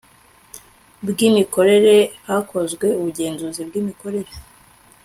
bw 1.09 1.17
imikorere 1.29 1.95
Hakozwe 2.27 2.87
ubugenzuzi 2.99 3.61
bw 3.67 3.73
Imikorere 3.81 4.31